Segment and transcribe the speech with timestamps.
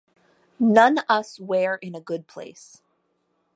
[0.59, 2.81] None us where in a good place.